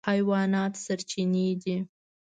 [0.09, 1.77] حیوانات سرچینې دي.